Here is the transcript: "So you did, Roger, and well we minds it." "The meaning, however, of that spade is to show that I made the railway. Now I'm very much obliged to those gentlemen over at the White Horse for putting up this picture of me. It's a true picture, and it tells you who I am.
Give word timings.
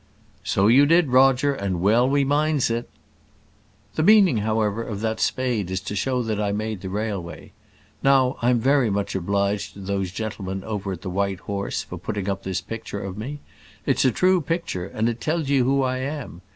"So 0.43 0.65
you 0.65 0.87
did, 0.87 1.09
Roger, 1.09 1.53
and 1.53 1.79
well 1.79 2.09
we 2.09 2.23
minds 2.23 2.71
it." 2.71 2.89
"The 3.93 4.01
meaning, 4.01 4.37
however, 4.37 4.81
of 4.81 4.99
that 5.01 5.19
spade 5.19 5.69
is 5.69 5.79
to 5.81 5.95
show 5.95 6.23
that 6.23 6.41
I 6.41 6.51
made 6.51 6.81
the 6.81 6.89
railway. 6.89 7.51
Now 8.01 8.35
I'm 8.41 8.57
very 8.57 8.89
much 8.89 9.13
obliged 9.13 9.73
to 9.73 9.79
those 9.79 10.11
gentlemen 10.11 10.63
over 10.63 10.91
at 10.91 11.03
the 11.03 11.11
White 11.11 11.41
Horse 11.41 11.83
for 11.83 11.99
putting 11.99 12.27
up 12.27 12.41
this 12.41 12.61
picture 12.61 13.03
of 13.03 13.15
me. 13.15 13.41
It's 13.85 14.03
a 14.03 14.09
true 14.11 14.41
picture, 14.41 14.87
and 14.87 15.07
it 15.07 15.21
tells 15.21 15.49
you 15.49 15.65
who 15.65 15.83
I 15.83 15.97
am. 15.97 16.41